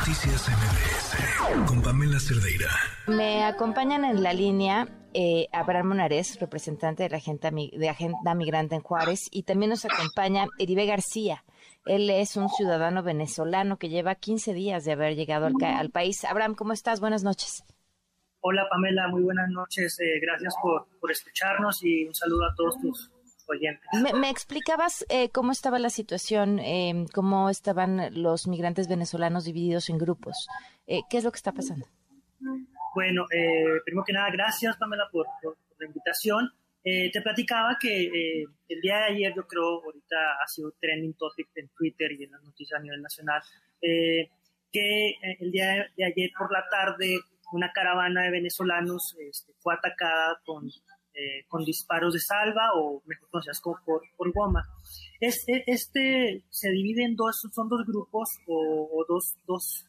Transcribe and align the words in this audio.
Noticias 0.00 0.48
MBS 0.48 1.68
con 1.68 1.82
Pamela 1.82 2.18
Cerdeira. 2.18 2.70
Me 3.06 3.44
acompañan 3.44 4.06
en 4.06 4.22
la 4.22 4.32
línea 4.32 4.88
eh, 5.12 5.48
Abraham 5.52 5.88
Monares, 5.88 6.40
representante 6.40 7.02
de 7.02 7.10
la 7.10 7.18
agenda, 7.18 7.50
de 7.50 7.88
agenda 7.90 8.34
Migrante 8.34 8.76
en 8.76 8.80
Juárez, 8.80 9.28
y 9.30 9.42
también 9.42 9.68
nos 9.68 9.84
acompaña 9.84 10.46
Eribe 10.58 10.86
García. 10.86 11.44
Él 11.84 12.08
es 12.08 12.38
un 12.38 12.48
ciudadano 12.48 13.02
venezolano 13.02 13.78
que 13.78 13.90
lleva 13.90 14.14
15 14.14 14.54
días 14.54 14.86
de 14.86 14.92
haber 14.92 15.16
llegado 15.16 15.44
al, 15.44 15.54
al 15.62 15.90
país. 15.90 16.24
Abraham, 16.24 16.54
¿cómo 16.54 16.72
estás? 16.72 17.00
Buenas 17.00 17.22
noches. 17.22 17.62
Hola 18.40 18.66
Pamela, 18.70 19.06
muy 19.08 19.22
buenas 19.22 19.50
noches. 19.50 20.00
Eh, 20.00 20.18
gracias 20.22 20.54
por, 20.62 20.86
por 20.98 21.10
escucharnos 21.10 21.84
y 21.84 22.06
un 22.06 22.14
saludo 22.14 22.46
a 22.46 22.54
todos 22.54 22.80
tus 22.80 23.10
me, 24.14 24.30
explicabas 24.30 25.04
eh, 25.08 25.30
cómo 25.30 25.52
estaba 25.52 25.78
la 25.78 25.90
situación, 25.90 26.58
eh, 26.58 27.06
cómo 27.12 27.50
estaban 27.50 28.22
los 28.22 28.46
migrantes 28.46 28.88
venezolanos 28.88 29.44
divididos 29.44 29.88
en 29.90 29.98
grupos. 29.98 30.48
Eh, 30.86 31.00
¿Qué 31.08 31.18
es 31.18 31.24
lo 31.24 31.32
que 31.32 31.36
está 31.36 31.52
pasando? 31.52 31.86
Bueno, 32.94 33.26
primero 33.84 34.04
que 34.04 34.12
nada, 34.12 34.30
gracias 34.30 34.76
Pamela 34.76 35.08
por, 35.12 35.26
la 35.78 35.86
invitación. 35.86 36.50
te 36.82 37.20
platicaba 37.22 37.76
que 37.80 38.44
el 38.68 38.80
día 38.80 38.98
de 38.98 39.04
ayer, 39.04 39.32
yo 39.34 39.46
creo, 39.46 39.82
ahorita 39.84 40.16
ha 40.42 40.46
sido 40.48 40.72
trending 40.80 41.14
topic 41.14 41.48
en 41.54 41.68
Twitter 41.68 42.12
y 42.12 42.24
en 42.24 42.32
las 42.32 42.42
noticias 42.42 42.80
a 42.80 42.82
nivel 42.82 43.00
nacional, 43.00 43.42
que 43.80 45.14
el 45.38 45.52
día 45.52 45.88
de 45.96 46.04
ayer 46.04 46.30
por 46.36 46.52
la 46.52 46.64
tarde 46.68 47.20
una 47.52 47.72
caravana 47.72 48.22
de 48.22 48.30
venezolanos 48.30 49.16
este, 49.18 49.52
fue 49.58 49.74
atacada 49.74 50.40
con 50.44 50.68
eh, 51.20 51.44
con 51.48 51.64
disparos 51.64 52.14
de 52.14 52.20
salva 52.20 52.70
o 52.76 53.02
mejor 53.04 53.28
conocidas 53.28 53.60
como 53.60 53.76
por, 53.84 54.00
por 54.16 54.32
goma. 54.32 54.66
Este, 55.20 55.64
este 55.66 56.44
se 56.48 56.70
divide 56.70 57.04
en 57.04 57.14
dos, 57.14 57.46
son 57.52 57.68
dos 57.68 57.84
grupos 57.86 58.38
o, 58.46 59.04
dos, 59.06 59.36
dos 59.46 59.86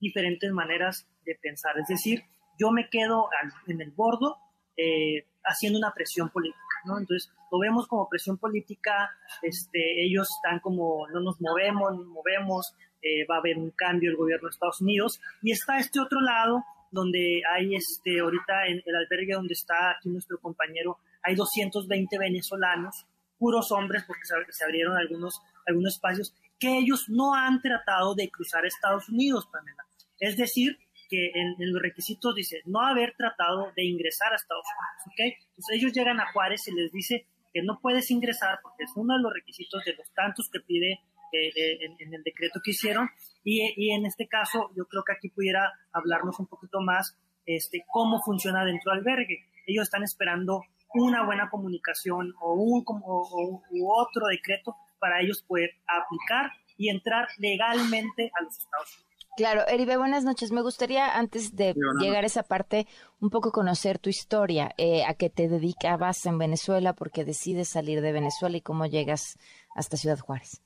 diferentes 0.00 0.50
maneras 0.50 1.06
de 1.24 1.36
pensar. 1.36 1.78
Es 1.78 1.86
decir, 1.86 2.24
yo 2.58 2.72
me 2.72 2.88
quedo 2.88 3.28
en 3.68 3.80
el 3.80 3.92
bordo 3.92 4.36
eh, 4.76 5.28
haciendo 5.44 5.78
una 5.78 5.92
presión 5.92 6.30
política, 6.30 6.80
¿no? 6.86 6.98
Entonces, 6.98 7.30
lo 7.52 7.60
vemos 7.60 7.86
como 7.86 8.08
presión 8.08 8.36
política, 8.38 9.10
este, 9.42 10.04
ellos 10.04 10.28
están 10.28 10.58
como, 10.58 11.06
no 11.12 11.20
nos 11.20 11.40
movemos, 11.40 11.96
nos 11.96 12.06
movemos, 12.06 12.74
eh, 13.00 13.24
va 13.30 13.36
a 13.36 13.38
haber 13.38 13.58
un 13.58 13.70
cambio 13.70 14.10
el 14.10 14.16
gobierno 14.16 14.48
de 14.48 14.54
Estados 14.54 14.80
Unidos, 14.80 15.20
y 15.40 15.52
está 15.52 15.78
este 15.78 16.00
otro 16.00 16.20
lado 16.20 16.64
donde 16.94 17.42
hay 17.52 17.74
este, 17.74 18.20
ahorita 18.20 18.66
en 18.68 18.80
el 18.84 18.96
albergue 18.96 19.34
donde 19.34 19.54
está 19.54 19.90
aquí 19.90 20.08
nuestro 20.08 20.38
compañero, 20.38 20.98
hay 21.22 21.34
220 21.34 22.18
venezolanos, 22.18 23.06
puros 23.38 23.72
hombres, 23.72 24.04
porque 24.06 24.22
se, 24.24 24.64
abrieron 24.64 24.96
algunos, 24.96 25.40
algunos 25.66 25.94
espacios, 25.94 26.32
que 26.58 26.78
ellos 26.78 27.06
no 27.08 27.34
han 27.34 27.60
tratado 27.60 28.14
de 28.14 28.30
cruzar 28.30 28.64
Estados 28.64 29.08
Unidos, 29.08 29.48
Pamela. 29.52 29.84
Es 30.20 30.36
decir, 30.36 30.78
que 31.10 31.32
en, 31.34 31.56
los 31.58 31.82
requisitos 31.82 32.34
dice 32.34 32.62
no 32.64 32.80
haber 32.80 33.14
tratado 33.16 33.72
de 33.76 33.84
ingresar 33.84 34.32
a 34.32 34.36
Estados 34.36 34.64
Unidos, 34.64 35.06
¿ok? 35.06 35.46
Entonces 35.50 35.76
ellos 35.76 35.92
llegan 35.92 36.20
a 36.20 36.32
Juárez 36.32 36.66
y 36.68 36.74
les 36.74 36.92
dice 36.92 37.26
que 37.52 37.62
no 37.62 37.80
puedes 37.80 38.10
ingresar 38.10 38.58
porque 38.62 38.84
es 38.84 38.90
uno 38.96 39.14
de 39.14 39.22
los 39.22 39.32
requisitos 39.32 39.84
de 39.84 39.94
los 39.94 40.10
tantos 40.14 40.48
que 40.50 40.60
pide 40.60 41.00
eh, 41.32 41.48
eh, 41.54 41.78
en, 41.98 42.14
el 42.14 42.22
decreto 42.22 42.60
que 42.62 42.70
hicieron. 42.72 43.08
Y, 43.42 43.90
en 43.92 44.06
este 44.06 44.26
caso, 44.26 44.70
yo 44.76 44.86
creo 44.86 45.02
que 45.04 45.12
aquí 45.12 45.28
pudiera 45.28 45.72
hablarnos 45.92 46.38
un 46.38 46.46
poquito 46.46 46.80
más 46.80 47.18
este, 47.46 47.84
cómo 47.90 48.22
funciona 48.22 48.64
dentro 48.64 48.92
del 48.92 49.00
albergue. 49.00 49.44
Ellos 49.66 49.84
están 49.84 50.02
esperando 50.02 50.62
una 50.94 51.26
buena 51.26 51.50
comunicación 51.50 52.34
o 52.40 52.54
un 52.54 52.84
u 52.86 53.90
otro 53.92 54.26
decreto 54.28 54.76
para 54.98 55.20
ellos 55.20 55.42
poder 55.42 55.70
aplicar 55.86 56.52
y 56.76 56.88
entrar 56.88 57.28
legalmente 57.38 58.30
a 58.38 58.42
los 58.42 58.58
Estados 58.58 58.96
Unidos. 58.96 59.14
Claro, 59.36 59.66
Eribe, 59.66 59.96
buenas 59.96 60.22
noches. 60.22 60.52
Me 60.52 60.62
gustaría, 60.62 61.08
antes 61.18 61.56
de 61.56 61.74
llegar 61.98 62.22
a 62.22 62.26
esa 62.28 62.44
parte, 62.44 62.86
un 63.20 63.30
poco 63.30 63.50
conocer 63.50 63.98
tu 63.98 64.08
historia, 64.08 64.72
eh, 64.78 65.04
a 65.04 65.14
qué 65.14 65.28
te 65.28 65.48
dedicabas 65.48 66.24
en 66.26 66.38
Venezuela, 66.38 66.92
por 66.92 67.10
qué 67.10 67.24
decides 67.24 67.68
salir 67.68 68.00
de 68.00 68.12
Venezuela 68.12 68.56
y 68.56 68.60
cómo 68.60 68.86
llegas 68.86 69.36
hasta 69.74 69.96
Ciudad 69.96 70.20
Juárez. 70.20 70.62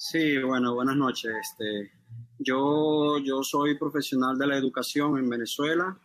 Sí, 0.00 0.40
bueno, 0.40 0.76
buenas 0.76 0.94
noches. 0.94 1.32
Este, 1.40 1.90
yo, 2.38 3.18
yo 3.18 3.42
soy 3.42 3.76
profesional 3.76 4.38
de 4.38 4.46
la 4.46 4.56
educación 4.56 5.18
en 5.18 5.28
Venezuela. 5.28 5.98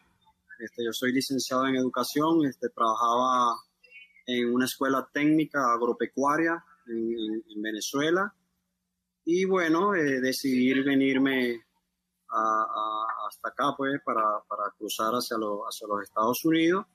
Este, 0.58 0.84
yo 0.84 0.92
soy 0.92 1.14
licenciado 1.14 1.68
en 1.68 1.76
educación. 1.76 2.44
Este, 2.44 2.70
trabajaba 2.70 3.56
en 4.26 4.52
una 4.52 4.66
escuela 4.66 5.08
técnica 5.14 5.72
agropecuaria 5.72 6.66
en, 6.88 7.62
Venezuela. 7.62 8.34
Y 9.26 9.46
bueno, 9.46 9.94
eh, 9.94 10.22
decidí 10.22 10.74
venirme 10.82 11.64
hasta 12.28 13.50
acá, 13.50 13.76
pues, 13.78 14.02
para, 14.04 14.42
cruzar 14.76 15.14
hacia, 15.14 15.38
hacia 15.38 15.88
los 15.88 16.02
Estados 16.02 16.44
Unidos. 16.46 16.88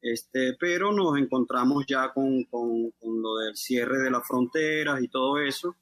Este, 0.00 0.56
pero 0.58 0.92
nos 0.92 1.18
encontramos 1.18 1.84
ya 1.86 2.10
con, 2.10 2.44
con, 2.44 2.90
con 2.92 3.20
lo 3.20 3.36
del 3.36 3.54
cierre 3.54 3.98
de 3.98 4.10
las 4.10 4.26
fronteras 4.26 5.02
y 5.02 5.08
todo 5.08 5.36
eso 5.36 5.76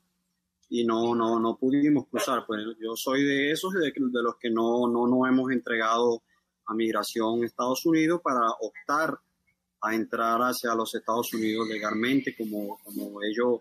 y 0.68 0.84
no, 0.84 1.14
no, 1.14 1.38
no 1.38 1.56
pudimos 1.56 2.06
cruzar. 2.08 2.44
Pues 2.46 2.60
yo 2.80 2.96
soy 2.96 3.24
de 3.24 3.52
esos, 3.52 3.72
de, 3.72 3.92
de 3.94 4.22
los 4.22 4.36
que 4.36 4.50
no, 4.50 4.88
no 4.88 5.06
nos 5.06 5.28
hemos 5.28 5.50
entregado 5.52 6.22
a 6.66 6.74
migración 6.74 7.42
a 7.42 7.46
Estados 7.46 7.84
Unidos 7.86 8.20
para 8.22 8.40
optar 8.60 9.18
a 9.80 9.94
entrar 9.94 10.40
hacia 10.40 10.74
los 10.74 10.94
Estados 10.94 11.32
Unidos 11.34 11.68
legalmente, 11.68 12.34
como, 12.36 12.78
como 12.78 13.22
ellos 13.22 13.60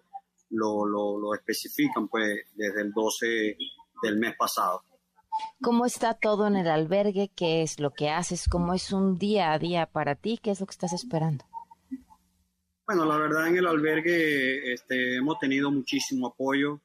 lo, 0.50 0.86
lo, 0.86 1.20
lo 1.20 1.34
especifican 1.34 2.08
pues 2.08 2.46
desde 2.56 2.82
el 2.82 2.92
12 2.92 3.58
del 4.02 4.18
mes 4.18 4.36
pasado. 4.38 4.82
¿Cómo 5.62 5.86
está 5.86 6.14
todo 6.14 6.48
en 6.48 6.56
el 6.56 6.68
albergue? 6.68 7.30
¿Qué 7.36 7.62
es 7.62 7.80
lo 7.80 7.92
que 7.92 8.10
haces? 8.10 8.48
¿Cómo 8.48 8.74
es 8.74 8.94
un 8.94 9.18
día 9.18 9.52
a 9.52 9.60
día 9.60 9.86
para 9.86 10.16
ti? 10.16 10.40
¿Qué 10.42 10.52
es 10.52 10.62
lo 10.62 10.66
que 10.66 10.72
estás 10.72 10.94
esperando? 10.94 11.46
Bueno, 12.88 13.06
la 13.06 13.18
verdad 13.18 13.48
en 13.48 13.58
el 13.58 13.68
albergue 13.68 14.74
este, 14.74 15.18
hemos 15.18 15.40
tenido 15.40 15.72
muchísimo 15.72 16.28
apoyo 16.28 16.82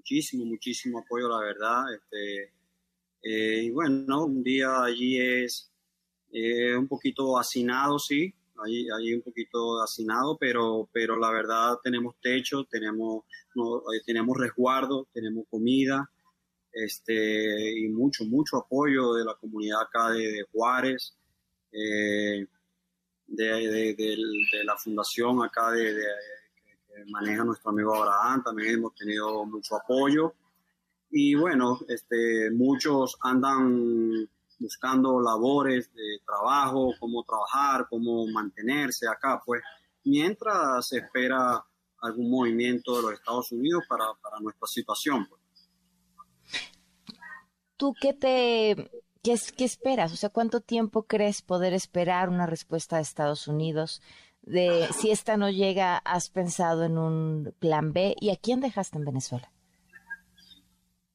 muchísimo, 0.00 0.46
muchísimo 0.46 1.00
apoyo, 1.00 1.28
la 1.28 1.40
verdad. 1.40 1.94
Este, 1.94 2.52
eh, 3.22 3.64
y 3.64 3.70
bueno, 3.70 4.24
un 4.24 4.42
día 4.42 4.82
allí 4.82 5.20
es 5.20 5.70
eh, 6.32 6.74
un 6.74 6.88
poquito 6.88 7.38
hacinado, 7.38 7.98
sí, 7.98 8.32
allí, 8.64 8.88
allí 8.90 9.14
un 9.14 9.22
poquito 9.22 9.82
hacinado, 9.82 10.38
pero, 10.38 10.88
pero 10.92 11.16
la 11.16 11.30
verdad 11.30 11.78
tenemos 11.82 12.14
techo, 12.20 12.64
tenemos, 12.64 13.24
eh, 13.94 14.00
tenemos 14.06 14.38
resguardo, 14.38 15.06
tenemos 15.12 15.44
comida, 15.50 16.10
este, 16.72 17.78
y 17.78 17.88
mucho, 17.88 18.24
mucho 18.24 18.56
apoyo 18.56 19.14
de 19.14 19.24
la 19.24 19.34
comunidad 19.34 19.82
acá 19.82 20.10
de, 20.10 20.46
Juárez, 20.52 21.14
de, 21.72 22.48
de, 23.26 24.64
la 24.64 24.76
fundación 24.76 25.44
acá 25.44 25.72
de, 25.72 25.94
maneja 27.08 27.44
nuestro 27.44 27.70
amigo 27.70 27.94
Abraham, 27.94 28.42
también 28.42 28.74
hemos 28.74 28.94
tenido 28.94 29.44
mucho 29.44 29.76
apoyo. 29.76 30.34
Y 31.10 31.34
bueno, 31.34 31.78
este, 31.88 32.50
muchos 32.52 33.16
andan 33.20 34.28
buscando 34.58 35.20
labores 35.20 35.92
de 35.94 36.20
trabajo, 36.24 36.94
cómo 37.00 37.24
trabajar, 37.24 37.86
cómo 37.88 38.26
mantenerse 38.26 39.08
acá, 39.08 39.42
pues 39.44 39.62
mientras 40.04 40.86
se 40.86 40.98
espera 40.98 41.64
algún 42.02 42.30
movimiento 42.30 42.96
de 42.96 43.02
los 43.02 43.12
Estados 43.14 43.50
Unidos 43.52 43.84
para, 43.88 44.04
nuestra 44.40 44.66
situación. 44.68 45.26
Pues. 45.28 45.40
¿Tú 47.76 47.94
qué 48.00 48.12
te 48.12 48.90
qué, 49.22 49.38
qué 49.56 49.64
esperas? 49.64 50.12
O 50.12 50.16
sea, 50.16 50.30
¿cuánto 50.30 50.60
tiempo 50.60 51.04
crees 51.04 51.42
poder 51.42 51.72
esperar 51.72 52.28
una 52.28 52.46
respuesta 52.46 52.96
de 52.96 53.02
Estados 53.02 53.48
Unidos? 53.48 54.02
De 54.50 54.88
si 54.92 55.10
esta 55.10 55.36
no 55.36 55.50
llega, 55.50 55.98
has 55.98 56.28
pensado 56.28 56.84
en 56.84 56.98
un 56.98 57.54
plan 57.58 57.92
B 57.92 58.16
y 58.20 58.30
a 58.30 58.36
quién 58.36 58.60
dejaste 58.60 58.98
en 58.98 59.04
Venezuela? 59.04 59.50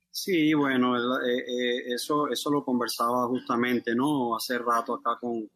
Sí, 0.09 0.53
bueno, 0.53 0.97
eh, 0.97 1.37
eh, 1.39 1.93
eso, 1.93 2.29
eso 2.29 2.49
lo 2.49 2.63
conversaba 2.63 3.27
justamente, 3.27 3.93
¿no? 3.93 4.35
Hace 4.35 4.57
rato 4.57 4.93
acá 4.93 5.17
con, 5.19 5.49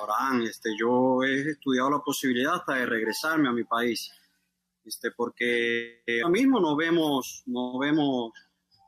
Abraham. 0.00 0.42
Este, 0.42 0.70
yo 0.78 1.22
he 1.24 1.50
estudiado 1.50 1.90
la 1.90 1.98
posibilidad 1.98 2.54
hasta 2.54 2.74
de 2.74 2.86
regresarme 2.86 3.48
a 3.48 3.52
mi 3.52 3.64
país, 3.64 4.12
este, 4.84 5.10
porque 5.10 6.02
ahora 6.22 6.28
mismo 6.28 6.60
no 6.60 6.76
vemos, 6.76 7.42
no 7.46 7.78
vemos 7.78 8.32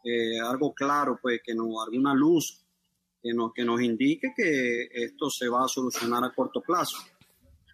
eh, 0.04 0.38
algo 0.40 0.72
claro, 0.72 1.18
pues, 1.20 1.40
que 1.44 1.54
no, 1.54 1.82
alguna 1.82 2.14
luz 2.14 2.64
que 3.20 3.34
nos, 3.34 3.52
que 3.52 3.64
nos 3.64 3.80
indique 3.80 4.32
que 4.36 4.88
esto 4.92 5.28
se 5.28 5.48
va 5.48 5.64
a 5.64 5.68
solucionar 5.68 6.22
a 6.22 6.32
corto 6.32 6.60
plazo. 6.60 6.98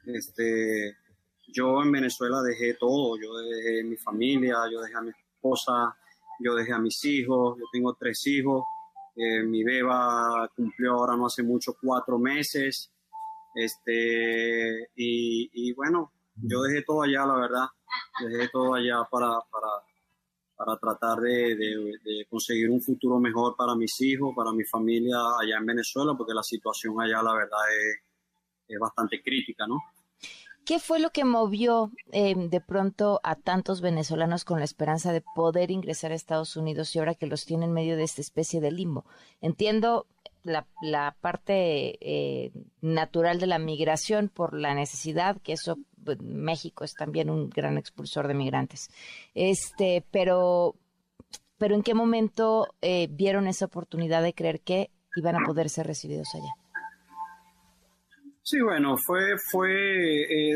Este, 0.06 0.97
yo 1.49 1.82
en 1.82 1.93
Venezuela 1.93 2.43
dejé 2.43 2.75
todo, 2.75 3.17
yo 3.20 3.37
dejé 3.38 3.85
mi 3.85 3.97
familia, 3.97 4.56
yo 4.70 4.81
dejé 4.81 4.97
a 4.97 5.03
mi 5.03 5.11
esposa, 5.11 5.97
yo 6.41 6.55
dejé 6.55 6.73
a 6.73 6.79
mis 6.79 7.05
hijos, 7.05 7.58
yo 7.58 7.64
tengo 7.73 7.94
tres 7.94 8.26
hijos, 8.26 8.64
eh, 9.17 9.43
mi 9.43 9.64
beba 9.64 10.50
cumplió 10.55 10.93
ahora 10.93 11.17
no 11.17 11.26
hace 11.26 11.43
mucho 11.43 11.76
cuatro 11.81 12.19
meses, 12.19 12.93
este, 13.55 14.91
y, 14.94 15.73
bueno, 15.73 16.12
yo 16.35 16.61
dejé 16.62 16.82
todo 16.82 17.02
allá, 17.02 17.25
la 17.25 17.37
verdad, 17.37 17.67
dejé 18.29 18.49
todo 18.50 18.75
allá 18.75 19.02
para, 19.11 19.31
para, 19.50 19.69
para 20.56 20.76
tratar 20.79 21.20
de, 21.20 22.26
conseguir 22.29 22.70
un 22.70 22.82
futuro 22.82 23.19
mejor 23.19 23.56
para 23.56 23.75
mis 23.75 23.99
hijos, 24.02 24.35
para 24.37 24.52
mi 24.52 24.64
familia 24.64 25.17
allá 25.41 25.56
en 25.56 25.67
Venezuela, 25.67 26.14
porque 26.17 26.35
la 26.35 26.43
situación 26.43 27.00
allá, 27.00 27.23
la 27.23 27.35
verdad, 27.35 27.61
es, 28.69 28.79
bastante 28.79 29.23
crítica, 29.23 29.67
¿no? 29.67 29.79
¿Qué 30.66 30.80
fue 30.80 30.98
lo 30.98 31.10
que 31.10 31.24
movió 31.24 31.92
eh, 32.10 32.34
de 32.36 32.60
pronto 32.60 33.20
a 33.22 33.36
tantos 33.36 33.80
venezolanos 33.80 34.44
con 34.44 34.58
la 34.58 34.64
esperanza 34.64 35.12
de 35.12 35.22
poder 35.34 35.70
ingresar 35.70 36.10
a 36.10 36.16
Estados 36.16 36.56
Unidos 36.56 36.94
y 36.94 36.98
ahora 36.98 37.14
que 37.14 37.28
los 37.28 37.46
tienen 37.46 37.68
en 37.68 37.74
medio 37.74 37.96
de 37.96 38.02
esta 38.02 38.20
especie 38.20 38.60
de 38.60 38.72
limbo? 38.72 39.04
Entiendo 39.40 40.06
la, 40.42 41.16
parte 41.20 41.98
eh, 42.00 42.50
natural 42.80 43.38
de 43.38 43.46
la 43.46 43.58
migración 43.58 44.28
por 44.28 44.54
la 44.54 44.74
necesidad, 44.74 45.40
que 45.40 45.52
eso 45.52 45.78
pues, 46.04 46.20
México 46.20 46.84
es 46.84 46.94
también 46.94 47.30
un 47.30 47.48
gran 47.48 47.78
expulsor 47.78 48.28
de 48.28 48.34
migrantes. 48.34 48.90
Este, 49.34 50.04
pero, 50.10 50.74
pero 51.58 51.74
¿en 51.74 51.82
qué 51.82 51.94
momento 51.94 52.74
eh, 52.80 53.08
vieron 53.10 53.46
esa 53.46 53.66
oportunidad 53.66 54.22
de 54.22 54.34
creer 54.34 54.60
que 54.60 54.90
iban 55.16 55.36
a 55.36 55.46
poder 55.46 55.68
ser 55.68 55.86
recibidos 55.86 56.34
allá? 56.34 56.65
Sí, 58.48 58.60
bueno, 58.60 58.96
fue, 58.96 59.37
fue 59.38 59.72
eh, 60.22 60.52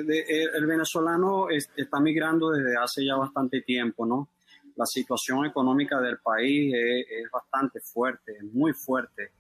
el 0.55 0.65
venezolano 0.65 1.49
está 1.51 1.99
migrando 1.99 2.51
desde 2.51 2.77
hace 2.77 3.05
ya 3.05 3.17
bastante 3.17 3.63
tiempo, 3.63 4.07
¿no? 4.07 4.29
La 4.77 4.87
situación 4.87 5.45
económica 5.45 6.01
del 6.01 6.19
país 6.19 6.73
es 6.73 7.29
bastante 7.33 7.81
fuerte, 7.81 8.37
muy 8.53 8.73
fuerte 8.75 9.33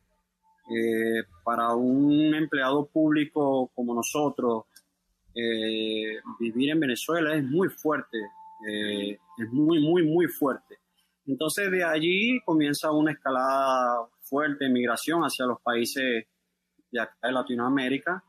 eh, 0.68 1.22
para 1.44 1.76
un 1.76 2.34
empleado 2.34 2.86
público 2.86 3.70
como 3.72 3.94
nosotros, 3.94 4.64
eh, 5.32 6.18
vivir 6.40 6.70
en 6.70 6.80
Venezuela 6.80 7.36
es 7.36 7.44
muy 7.44 7.68
fuerte, 7.68 8.18
eh, 8.68 9.16
es 9.38 9.52
muy, 9.52 9.78
muy, 9.78 10.02
muy 10.02 10.26
fuerte. 10.26 10.78
Entonces 11.24 11.70
de 11.70 11.84
allí 11.84 12.40
comienza 12.44 12.90
una 12.90 13.12
escalada 13.12 14.08
fuerte 14.22 14.64
de 14.64 14.70
migración 14.72 15.22
hacia 15.22 15.46
los 15.46 15.60
países 15.60 16.24
de 16.90 17.00
acá 17.00 17.28
de 17.28 17.32
Latinoamérica, 17.32 18.24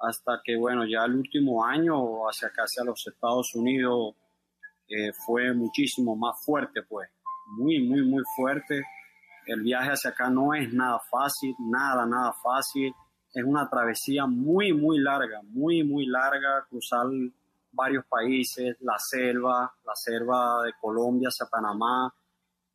hasta 0.00 0.40
que, 0.44 0.56
bueno, 0.56 0.84
ya 0.86 1.04
el 1.04 1.14
último 1.14 1.64
año 1.64 2.28
hacia 2.28 2.48
acá, 2.48 2.62
hacia 2.62 2.84
los 2.84 3.06
Estados 3.06 3.54
Unidos, 3.54 4.14
fue 5.26 5.52
muchísimo 5.52 6.14
más 6.14 6.44
fuerte, 6.44 6.82
pues, 6.82 7.08
muy, 7.58 7.80
muy, 7.80 8.02
muy 8.02 8.22
fuerte 8.36 8.82
el 9.46 9.62
viaje 9.62 9.90
hacia 9.90 10.10
acá 10.10 10.28
no 10.28 10.52
es 10.54 10.72
nada 10.72 10.98
fácil, 10.98 11.54
nada, 11.58 12.04
nada 12.04 12.32
fácil. 12.32 12.92
Es 13.32 13.44
una 13.44 13.68
travesía 13.68 14.26
muy, 14.26 14.72
muy 14.72 14.98
larga, 14.98 15.40
muy, 15.42 15.84
muy 15.84 16.06
larga, 16.06 16.66
cruzar 16.68 17.06
varios 17.70 18.04
países, 18.06 18.76
la 18.80 18.98
selva, 18.98 19.72
la 19.84 19.94
selva 19.94 20.64
de 20.64 20.72
Colombia 20.80 21.28
hacia 21.28 21.46
Panamá. 21.46 22.12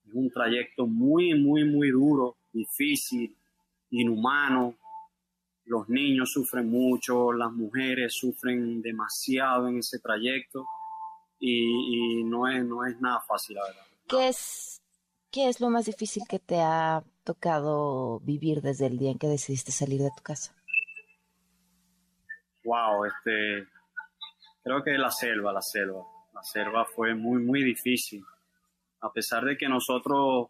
Es 0.08 0.14
un 0.14 0.30
trayecto 0.32 0.88
muy, 0.88 1.34
muy, 1.38 1.66
muy 1.66 1.92
duro, 1.92 2.38
difícil, 2.54 3.36
inhumano. 3.90 4.76
Los 5.66 5.88
niños 5.90 6.32
sufren 6.32 6.70
mucho, 6.70 7.32
las 7.32 7.52
mujeres 7.52 8.14
sufren 8.14 8.82
demasiado 8.82 9.68
en 9.68 9.78
ese 9.78 10.00
trayecto 10.00 10.66
y, 11.40 12.24
no, 12.24 12.48
es, 12.48 12.64
no 12.66 12.86
es 12.86 13.00
nada 13.00 13.22
fácil, 13.22 13.56
la 13.56 13.64
verdad. 13.64 13.86
¿Qué 14.08 14.28
es 14.28 14.82
¿Qué 15.32 15.48
es 15.48 15.62
lo 15.62 15.70
más 15.70 15.86
difícil 15.86 16.24
que 16.28 16.40
te 16.40 16.60
ha 16.60 17.06
tocado 17.24 18.20
vivir 18.20 18.62
desde 18.62 18.88
el 18.88 18.98
día 18.98 19.12
en 19.12 19.18
que 19.18 19.28
decidiste 19.28 19.72
salir 19.72 20.02
de 20.02 20.12
tu 20.16 20.22
casa? 20.22 20.54
Wow, 22.66 23.06
este, 23.06 23.66
creo 24.62 24.84
que 24.84 24.92
la 24.98 25.10
selva, 25.10 25.54
la 25.54 25.62
selva. 25.62 26.04
La 26.34 26.44
selva 26.44 26.84
fue 26.84 27.16
muy, 27.16 27.42
muy 27.42 27.64
difícil. 27.64 28.26
A 29.00 29.14
pesar 29.14 29.46
de 29.46 29.56
que 29.56 29.70
nosotros 29.70 30.50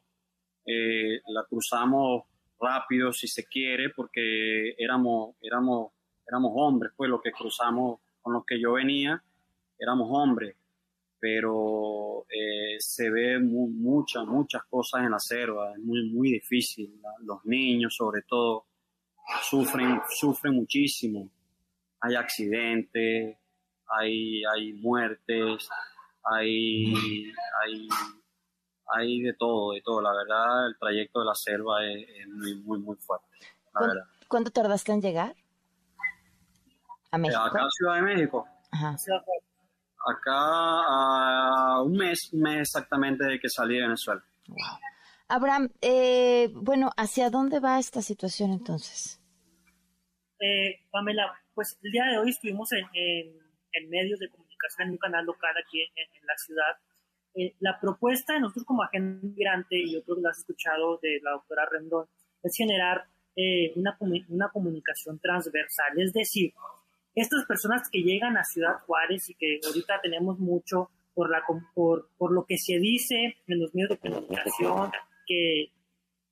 eh, 0.65 1.21
la 1.27 1.45
cruzamos 1.47 2.23
rápido, 2.61 3.11
si 3.11 3.27
se 3.27 3.45
quiere, 3.45 3.89
porque 3.89 4.75
éramos, 4.77 5.35
éramos, 5.41 5.91
éramos 6.27 6.51
hombres, 6.55 6.91
pues 6.95 7.09
lo 7.09 7.21
que 7.21 7.31
cruzamos 7.31 7.99
con 8.21 8.33
los 8.33 8.45
que 8.45 8.59
yo 8.59 8.73
venía, 8.73 9.21
éramos 9.79 10.07
hombres 10.11 10.55
pero 11.21 12.25
eh, 12.31 12.77
se 12.79 13.11
ve 13.11 13.37
muchas, 13.39 14.25
muchas 14.25 14.63
cosas 14.63 15.03
en 15.03 15.11
la 15.11 15.19
selva, 15.19 15.71
es 15.71 15.77
muy, 15.77 16.09
muy 16.09 16.31
difícil. 16.31 16.99
Los 17.19 17.45
niños, 17.45 17.95
sobre 17.95 18.23
todo, 18.23 18.65
sufren, 19.43 20.01
sufren 20.09 20.55
muchísimo. 20.55 21.29
Hay 21.99 22.15
accidentes, 22.15 23.37
hay, 23.87 24.41
hay 24.45 24.73
muertes, 24.73 25.69
hay, 26.23 26.91
hay, 27.63 27.87
hay 28.95 29.21
de 29.21 29.33
todo, 29.33 29.73
de 29.73 29.81
todo. 29.81 30.01
La 30.01 30.13
verdad, 30.13 30.67
el 30.67 30.77
trayecto 30.77 31.19
de 31.19 31.25
la 31.25 31.35
selva 31.35 31.85
es, 31.85 32.27
muy, 32.27 32.55
muy, 32.55 32.79
muy 32.79 32.95
fuerte. 32.97 33.25
¿Cuánto 34.27 34.51
tardaste 34.51 34.91
en 34.91 35.01
llegar? 35.01 35.35
A 37.11 37.17
México. 37.17 37.41
Acá 37.41 37.67
Ciudad 37.69 37.95
de 37.95 38.01
México. 38.01 38.47
Ajá 38.71 38.95
acá 40.05 40.33
a 40.33 41.81
un 41.83 41.93
mes, 41.93 42.31
un 42.33 42.41
mes 42.41 42.61
exactamente 42.61 43.25
de 43.25 43.39
que 43.39 43.49
salí 43.49 43.75
de 43.75 43.81
Venezuela. 43.81 44.23
Abraham, 45.27 45.69
eh, 45.81 46.49
bueno, 46.53 46.91
¿hacia 46.97 47.29
dónde 47.29 47.59
va 47.59 47.79
esta 47.79 48.01
situación 48.01 48.51
entonces? 48.51 49.21
Eh, 50.39 50.81
Pamela, 50.89 51.31
pues 51.53 51.77
el 51.83 51.91
día 51.91 52.05
de 52.05 52.17
hoy 52.17 52.31
estuvimos 52.31 52.71
en, 52.73 52.85
en, 52.93 53.89
medios 53.89 54.19
de 54.19 54.29
comunicación, 54.29 54.87
en 54.87 54.93
un 54.93 54.97
canal 54.97 55.25
local 55.25 55.53
aquí 55.63 55.81
en, 55.81 56.25
la 56.25 56.37
ciudad. 56.37 56.77
Eh, 57.33 57.55
la 57.59 57.79
propuesta 57.79 58.33
de 58.33 58.41
nosotros 58.41 58.65
como 58.65 58.83
agente 58.83 59.25
migrante, 59.25 59.77
y 59.77 59.93
yo 59.93 60.03
creo 60.03 60.17
que 60.17 60.21
lo 60.21 60.29
has 60.29 60.39
escuchado 60.39 60.99
de 61.01 61.19
la 61.23 61.31
doctora 61.31 61.67
Rendón, 61.71 62.07
es 62.43 62.55
generar 62.55 63.05
eh, 63.35 63.71
una, 63.75 63.97
una 64.29 64.49
comunicación 64.49 65.19
transversal, 65.19 65.97
es 65.97 66.11
decir, 66.11 66.53
estas 67.15 67.45
personas 67.45 67.89
que 67.91 68.01
llegan 68.01 68.37
a 68.37 68.43
Ciudad 68.43 68.79
Juárez 68.85 69.29
y 69.29 69.35
que 69.35 69.59
ahorita 69.65 69.99
tenemos 70.01 70.39
mucho 70.39 70.89
por, 71.13 71.29
la, 71.29 71.43
por, 71.73 72.09
por 72.17 72.31
lo 72.31 72.45
que 72.45 72.57
se 72.57 72.79
dice 72.79 73.37
en 73.47 73.59
los 73.59 73.73
medios 73.73 73.91
de 73.91 73.97
comunicación, 73.97 74.91
que 75.25 75.71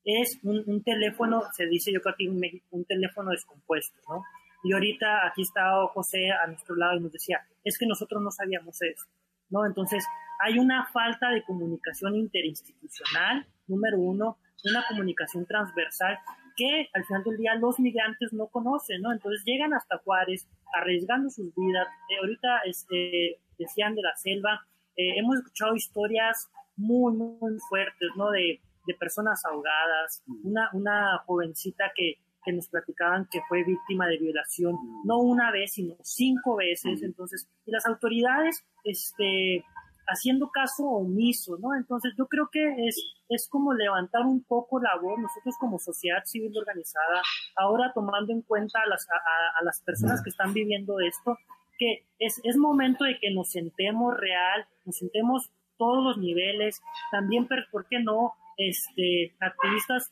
es 0.06 0.40
un, 0.44 0.84
teléfono, 0.84 1.44
se 1.56 1.68
dice 1.68 1.92
yo 1.92 2.02
creo 2.02 2.16
que 2.18 2.30
un, 2.30 2.42
un 2.72 2.86
teléfono 2.86 3.32
descompuesto, 3.32 4.00
¿no? 4.08 4.24
Y 4.64 4.74
ahorita 4.74 5.28
aquí 5.28 5.44
está 5.44 5.86
José 5.94 6.32
a 6.32 6.48
nuestro 6.48 6.76
lado 6.76 6.98
y 6.98 7.04
nos 7.04 7.12
decía, 7.12 7.40
es 7.64 7.78
que 7.78 7.86
nosotros 7.86 8.22
no 8.22 8.32
sabíamos 8.32 8.82
eso, 8.82 9.06
¿no? 9.50 9.66
Entonces, 9.66 10.04
hay 10.40 10.58
una 10.58 10.86
falta 10.88 11.30
de 11.30 11.44
comunicación 11.44 12.16
interinstitucional, 12.16 13.46
número 13.68 14.00
uno, 14.00 14.38
una 14.64 14.84
comunicación 14.88 15.46
transversal 15.46 16.18
que 16.56 16.90
al 16.94 17.06
final 17.06 17.24
del 17.24 17.38
día 17.38 17.56
los 17.56 17.80
migrantes 17.80 18.34
no 18.34 18.48
conocen, 18.48 19.02
¿no? 19.02 19.14
Entonces 19.14 19.44
llegan 19.46 19.74
hasta 19.74 19.98
Juárez 20.00 20.48
arriesgando 20.74 21.30
sus 21.30 21.54
vidas. 21.56 21.88
Eh, 22.10 22.18
ahorita 22.20 22.60
este, 22.66 23.40
decían 23.58 23.96
de 23.96 24.02
la 24.02 24.16
selva, 24.16 24.66
eh, 24.98 25.18
hemos 25.18 25.38
escuchado 25.38 25.76
historias 25.76 26.50
muy, 26.76 27.14
muy 27.14 27.58
fuertes, 27.70 28.10
¿no? 28.18 28.30
De, 28.32 28.60
de 28.86 28.94
personas 28.96 29.46
ahogadas, 29.46 30.24
una, 30.44 30.70
una 30.74 31.18
jovencita 31.26 31.92
que, 31.96 32.16
que 32.44 32.52
nos 32.52 32.68
platicaban 32.68 33.28
que 33.32 33.42
fue 33.48 33.64
víctima 33.64 34.08
de 34.08 34.18
violación, 34.18 34.76
no 35.06 35.20
una 35.20 35.52
vez, 35.52 35.74
sino 35.74 35.96
cinco 36.02 36.58
veces. 36.58 37.02
Entonces, 37.04 37.50
y 37.66 37.72
las 37.72 37.86
autoridades, 37.86 38.66
este, 38.84 39.64
haciendo 40.10 40.50
caso 40.50 40.84
omiso, 40.84 41.58
¿no? 41.60 41.76
Entonces 41.76 42.14
yo 42.18 42.28
creo 42.28 42.50
que 42.52 42.88
es, 42.88 43.02
es 43.30 43.48
como 43.48 43.74
levantar 43.74 44.24
un 44.24 44.44
poco 44.44 44.80
la 44.80 44.98
voz, 45.02 45.20
nosotros 45.20 45.56
como 45.60 45.80
sociedad 45.80 46.24
civil 46.26 46.58
organizada, 46.58 47.22
ahora 47.56 47.92
tomando 47.94 48.34
en 48.34 48.42
cuenta 48.42 48.80
a 48.82 48.88
las, 48.88 49.08
a, 49.10 49.64
las 49.64 49.82
personas 49.82 50.22
que 50.24 50.30
están 50.30 50.54
viviendo 50.54 51.00
esto, 51.00 51.38
que 51.78 52.06
es, 52.18 52.42
es 52.44 52.58
momento 52.58 53.06
de 53.06 53.20
que 53.20 53.32
nos 53.32 53.52
sentemos 53.52 54.18
real, 54.18 54.68
nos 54.86 54.98
sentemos 54.98 55.52
todos 55.78 56.04
los 56.04 56.18
niveles, 56.18 56.82
también, 57.12 57.48
¿por 57.72 57.88
qué 57.88 58.00
no? 58.00 58.34
Este, 58.58 59.34
activistas 59.40 60.12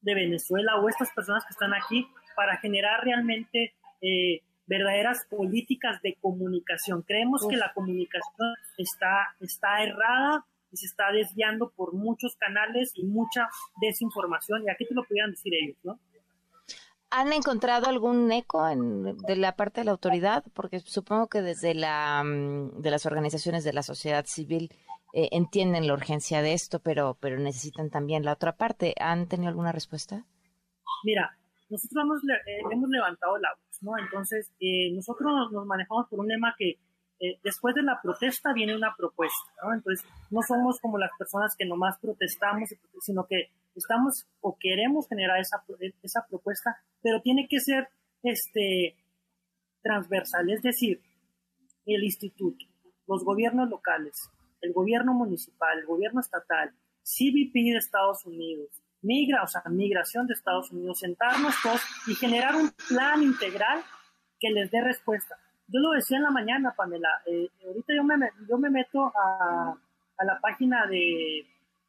de 0.00 0.14
Venezuela 0.14 0.76
o 0.76 0.88
estas 0.88 1.12
personas 1.12 1.44
que 1.44 1.52
están 1.52 1.74
aquí 1.74 2.06
para 2.34 2.56
generar 2.58 3.04
realmente 3.04 3.74
eh, 4.00 4.40
verdaderas 4.66 5.26
políticas 5.30 6.00
de 6.02 6.16
comunicación. 6.20 7.02
Creemos 7.02 7.46
que 7.48 7.56
la 7.56 7.72
comunicación 7.72 8.54
está, 8.78 9.34
está 9.40 9.82
errada 9.82 10.44
y 10.72 10.76
se 10.76 10.86
está 10.86 11.12
desviando 11.12 11.70
por 11.70 11.94
muchos 11.94 12.36
canales 12.36 12.92
y 12.94 13.04
mucha 13.04 13.48
desinformación. 13.80 14.64
Y 14.64 14.70
aquí 14.70 14.86
te 14.86 14.94
lo 14.94 15.04
pudieran 15.04 15.30
decir 15.30 15.52
ellos, 15.54 15.76
¿no? 15.84 15.98
¿Han 17.10 17.32
encontrado 17.32 17.88
algún 17.88 18.32
eco 18.32 18.68
en, 18.68 19.16
de 19.16 19.36
la 19.36 19.54
parte 19.54 19.80
de 19.80 19.84
la 19.84 19.92
autoridad? 19.92 20.44
Porque 20.54 20.80
supongo 20.80 21.28
que 21.28 21.40
desde 21.40 21.72
la, 21.72 22.22
mm, 22.24 22.80
de 22.82 22.90
las 22.90 23.06
organizaciones 23.06 23.62
de 23.62 23.72
la 23.72 23.82
sociedad 23.82 24.26
civil 24.26 24.70
eh, 25.12 25.28
entienden 25.32 25.86
la 25.86 25.94
urgencia 25.94 26.42
de 26.42 26.52
esto, 26.52 26.80
pero, 26.80 27.16
pero 27.20 27.38
necesitan 27.38 27.90
también 27.90 28.24
la 28.24 28.32
otra 28.32 28.56
parte. 28.56 28.92
¿Han 29.00 29.28
tenido 29.28 29.48
alguna 29.48 29.70
respuesta? 29.70 30.26
Mira, 31.04 31.38
nosotros 31.70 32.04
hemos, 32.04 32.22
eh, 32.24 32.62
hemos 32.72 32.90
levantado 32.90 33.38
la 33.38 33.48
voz, 33.54 33.65
Entonces, 33.98 34.52
eh, 34.60 34.90
nosotros 34.92 35.52
nos 35.52 35.66
manejamos 35.66 36.08
por 36.08 36.20
un 36.20 36.28
lema 36.28 36.54
que 36.58 36.78
eh, 37.18 37.38
después 37.42 37.74
de 37.74 37.82
la 37.82 38.00
protesta 38.02 38.52
viene 38.52 38.76
una 38.76 38.94
propuesta. 38.96 39.50
Entonces, 39.74 40.04
no 40.30 40.42
somos 40.42 40.80
como 40.80 40.98
las 40.98 41.10
personas 41.18 41.54
que 41.56 41.64
nomás 41.64 41.98
protestamos, 41.98 42.70
sino 43.00 43.26
que 43.26 43.50
estamos 43.74 44.26
o 44.40 44.56
queremos 44.58 45.08
generar 45.08 45.40
esa, 45.40 45.62
esa 46.02 46.26
propuesta, 46.28 46.76
pero 47.02 47.20
tiene 47.22 47.46
que 47.48 47.60
ser 47.60 47.88
este, 48.22 48.96
transversal, 49.82 50.50
es 50.50 50.62
decir, 50.62 51.00
el 51.86 52.02
instituto, 52.02 52.64
los 53.06 53.24
gobiernos 53.24 53.68
locales, 53.68 54.28
el 54.60 54.72
gobierno 54.72 55.14
municipal, 55.14 55.78
el 55.78 55.86
gobierno 55.86 56.20
estatal, 56.20 56.74
CBP 57.02 57.54
de 57.54 57.76
Estados 57.78 58.26
Unidos, 58.26 58.82
migra, 59.06 59.42
o 59.42 59.46
sea, 59.46 59.62
migración 59.70 60.26
de 60.26 60.34
Estados 60.34 60.70
Unidos, 60.72 60.98
sentarnos 60.98 61.54
todos 61.62 61.80
y 62.06 62.14
generar 62.14 62.56
un 62.56 62.70
plan 62.88 63.22
integral 63.22 63.82
que 64.38 64.50
les 64.50 64.70
dé 64.70 64.82
respuesta. 64.82 65.36
Yo 65.68 65.80
lo 65.80 65.90
decía 65.92 66.18
en 66.18 66.24
la 66.24 66.30
mañana, 66.30 66.74
Pamela, 66.76 67.08
eh, 67.26 67.48
ahorita 67.66 67.94
yo 67.94 68.04
me, 68.04 68.14
yo 68.48 68.58
me 68.58 68.70
meto 68.70 69.06
a, 69.06 69.74
a 70.18 70.24
la 70.24 70.38
página 70.40 70.86
de, 70.86 71.46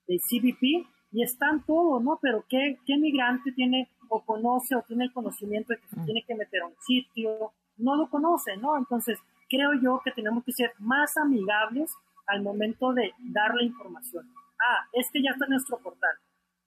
de, 0.08 0.18
CBP 0.18 0.88
y 1.12 1.24
están 1.24 1.64
todos, 1.66 2.04
¿no? 2.04 2.20
Pero 2.22 2.44
¿qué, 2.50 2.78
¿qué 2.86 2.98
migrante 2.98 3.52
tiene 3.52 3.90
o 4.10 4.24
conoce 4.26 4.76
o 4.76 4.82
tiene 4.84 5.06
el 5.06 5.14
conocimiento 5.14 5.74
de 5.74 5.80
que 5.80 5.88
se 5.88 6.00
mm. 6.00 6.06
tiene 6.06 6.24
que 6.26 6.36
meter 6.36 6.62
a 6.62 6.68
un 6.68 6.76
sitio? 6.80 7.52
No 7.78 7.96
lo 7.96 8.10
conoce, 8.10 8.58
¿no? 8.58 8.78
Entonces, 8.78 9.20
creo 9.50 9.74
yo 9.82 10.02
que 10.04 10.12
tenemos 10.12 10.44
que 10.44 10.54
ser 10.54 10.72
más 10.80 11.16
amigables 11.18 11.92
al 12.26 12.42
momento 12.42 12.94
de 12.94 13.14
dar 13.20 13.54
la 13.54 13.64
información. 13.64 14.28
Ah, 14.60 14.88
es 14.94 15.10
que 15.12 15.22
ya 15.22 15.32
está 15.32 15.46
en 15.46 15.52
nuestro 15.52 15.78
portal. 15.78 16.18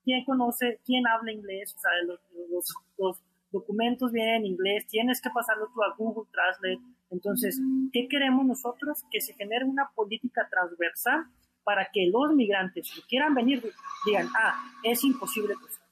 ¿Quién 0.04 0.25
conoce, 0.25 0.80
quién 0.85 1.07
habla 1.07 1.33
inglés? 1.33 1.75
O 1.76 1.78
sea, 1.78 1.90
los, 2.07 2.21
los, 2.50 2.66
los 2.99 3.21
documentos 3.50 4.12
vienen 4.12 4.37
en 4.37 4.47
inglés, 4.47 4.87
tienes 4.87 5.21
que 5.21 5.30
pasarlo 5.30 5.69
tú 5.75 5.83
a 5.83 5.95
Google 5.97 6.28
Translate. 6.33 6.80
Entonces, 7.11 7.61
¿qué 7.92 8.09
queremos 8.09 8.47
nosotros? 8.47 9.02
Que 9.11 9.21
se 9.21 9.35
genere 9.35 9.64
una 9.64 9.90
política 9.95 10.49
transversal 10.50 11.25
para 11.64 11.88
que 11.92 12.07
los 12.07 12.33
migrantes 12.35 12.90
que 12.95 13.02
quieran 13.02 13.35
venir 13.35 13.62
digan, 14.07 14.28
ah, 14.37 14.54
es 14.83 15.04
imposible 15.04 15.54
cruzar. 15.54 15.87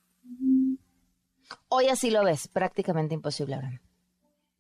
Hoy 1.69 1.87
así 1.89 2.11
lo 2.11 2.25
ves, 2.25 2.49
prácticamente 2.49 3.15
imposible, 3.15 3.57
Abraham. 3.57 3.81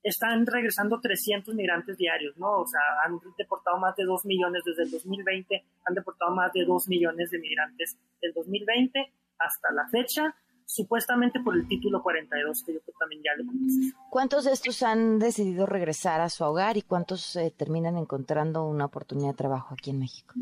Están 0.02 0.46
regresando 0.46 1.00
300 1.00 1.54
migrantes 1.54 1.96
diarios, 1.96 2.36
¿no? 2.38 2.60
O 2.60 2.66
sea, 2.66 2.80
han 3.04 3.18
deportado 3.36 3.78
más 3.78 3.94
de 3.96 4.04
2 4.04 4.24
millones 4.26 4.62
desde 4.64 4.84
el 4.84 4.90
2020, 4.90 5.64
han 5.84 5.94
deportado 5.94 6.34
más 6.34 6.52
de 6.52 6.64
2 6.64 6.88
millones 6.88 7.30
de 7.30 7.38
migrantes 7.38 7.98
del 8.20 8.32
2020 8.32 9.12
hasta 9.38 9.70
la 9.72 9.88
fecha 9.88 10.34
supuestamente 10.68 11.40
por 11.40 11.56
el 11.56 11.66
título 11.66 12.02
42, 12.02 12.62
que 12.62 12.74
yo 12.74 12.80
también 12.98 13.22
ya 13.24 13.30
lo 13.38 13.46
conocí. 13.46 13.90
¿Cuántos 14.10 14.44
de 14.44 14.52
estos 14.52 14.82
han 14.82 15.18
decidido 15.18 15.64
regresar 15.64 16.20
a 16.20 16.28
su 16.28 16.44
hogar 16.44 16.76
y 16.76 16.82
cuántos 16.82 17.36
eh, 17.36 17.52
terminan 17.56 17.96
encontrando 17.96 18.66
una 18.66 18.84
oportunidad 18.84 19.30
de 19.30 19.36
trabajo 19.36 19.72
aquí 19.72 19.90
en 19.90 20.00
México? 20.00 20.34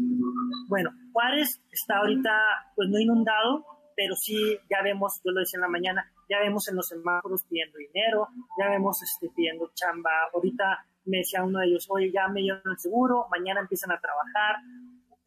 Bueno, 0.67 0.91
Juárez 1.13 1.63
está 1.71 1.99
ahorita 1.99 2.31
pues 2.75 2.89
no 2.89 2.99
inundado, 2.99 3.65
pero 3.95 4.17
sí 4.17 4.59
ya 4.69 4.83
vemos, 4.83 5.21
yo 5.25 5.31
lo 5.31 5.41
decía 5.41 5.59
en 5.59 5.63
la 5.63 5.69
mañana, 5.69 6.13
ya 6.29 6.41
vemos 6.41 6.67
en 6.69 6.75
los 6.75 6.89
semáforos 6.89 7.45
pidiendo 7.45 7.79
dinero, 7.79 8.27
ya 8.59 8.69
vemos 8.69 9.01
este, 9.03 9.31
pidiendo 9.31 9.71
chamba. 9.75 10.11
Ahorita 10.35 10.87
me 11.05 11.19
decía 11.19 11.45
uno 11.45 11.61
de 11.61 11.67
ellos, 11.67 11.87
oye, 11.89 12.11
ya 12.13 12.27
me 12.27 12.41
dieron 12.41 12.63
el 12.65 12.79
seguro, 12.79 13.29
mañana 13.31 13.61
empiezan 13.61 13.93
a 13.93 14.01
trabajar. 14.01 14.57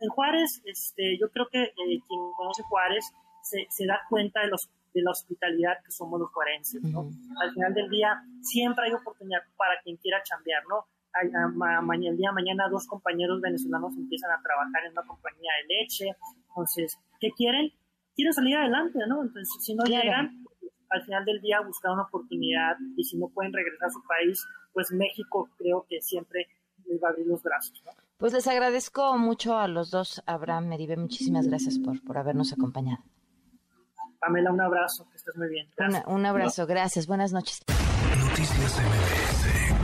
En 0.01 0.09
Juárez, 0.09 0.61
este, 0.65 1.17
yo 1.17 1.29
creo 1.29 1.47
que 1.49 1.63
eh, 1.63 1.73
quien 2.05 2.31
conoce 2.35 2.63
Juárez 2.63 3.13
se, 3.43 3.67
se, 3.69 3.85
da 3.85 3.99
cuenta 4.09 4.41
de 4.41 4.47
los 4.47 4.69
de 4.93 5.01
la 5.01 5.11
hospitalidad 5.11 5.77
que 5.85 5.91
somos 5.91 6.19
los 6.19 6.31
juarenses, 6.31 6.81
¿no? 6.81 7.09
Al 7.41 7.53
final 7.53 7.73
del 7.73 7.89
día 7.89 8.21
siempre 8.41 8.85
hay 8.85 8.93
oportunidad 8.93 9.41
para 9.55 9.79
quien 9.83 9.97
quiera 9.97 10.21
chambear, 10.23 10.63
¿no? 10.67 10.85
el 11.21 12.17
día 12.17 12.29
de 12.29 12.33
mañana 12.33 12.69
dos 12.69 12.85
compañeros 12.85 13.41
venezolanos 13.41 13.95
empiezan 13.97 14.31
a 14.31 14.41
trabajar 14.41 14.85
en 14.85 14.91
una 14.91 15.03
compañía 15.03 15.51
de 15.61 15.75
leche, 15.75 16.15
entonces, 16.49 16.97
¿qué 17.19 17.31
quieren? 17.31 17.71
Quieren 18.15 18.33
salir 18.33 18.55
adelante, 18.57 18.99
¿no? 19.07 19.23
Entonces, 19.23 19.49
si 19.59 19.73
no 19.75 19.83
llegan, 19.85 20.43
al 20.89 21.01
final 21.03 21.25
del 21.25 21.41
día 21.41 21.61
buscar 21.61 21.91
una 21.91 22.03
oportunidad 22.03 22.75
y 22.95 23.03
si 23.03 23.17
no 23.17 23.27
pueden 23.29 23.53
regresar 23.53 23.87
a 23.87 23.91
su 23.91 24.03
país, 24.07 24.45
pues 24.73 24.91
México 24.91 25.49
creo 25.57 25.85
que 25.89 26.01
siempre 26.01 26.47
les 26.85 27.01
va 27.01 27.09
a 27.09 27.11
abrir 27.11 27.27
los 27.27 27.41
brazos, 27.41 27.81
¿no? 27.85 27.91
Pues 28.17 28.33
les 28.33 28.47
agradezco 28.47 29.17
mucho 29.17 29.57
a 29.57 29.67
los 29.67 29.91
dos, 29.91 30.21
Abraham 30.25 30.67
Meribe, 30.67 30.97
muchísimas 30.97 31.47
gracias 31.47 31.79
por, 31.79 32.03
por 32.03 32.17
habernos 32.17 32.51
acompañado. 32.51 33.01
Pamela, 34.19 34.51
un 34.51 34.61
abrazo, 34.61 35.07
que 35.09 35.17
estés 35.17 35.35
muy 35.35 35.47
bien. 35.49 35.67
un 36.07 36.25
abrazo, 36.25 36.67
gracias, 36.67 37.07
buenas 37.07 37.31
noches. 37.31 37.61
Noticias 38.19 38.79
MBS 38.79 39.78